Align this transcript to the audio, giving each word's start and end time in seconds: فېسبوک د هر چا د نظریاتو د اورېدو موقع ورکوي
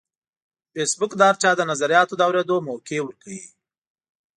فېسبوک 0.73 1.11
د 1.17 1.21
هر 1.29 1.35
چا 1.41 1.51
د 1.55 1.61
نظریاتو 1.71 2.13
د 2.17 2.21
اورېدو 2.27 2.55
موقع 2.67 2.99
ورکوي 3.03 3.41